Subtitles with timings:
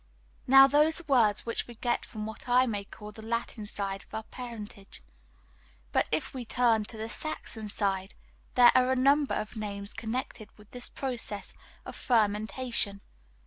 [0.47, 4.01] Now those are words which we get from what I may call the Latin side
[4.03, 5.03] of our parentage;
[5.91, 8.15] but if we turn to the Saxon side,
[8.55, 11.53] there are a number of names connected with this process
[11.85, 13.01] of fermentation.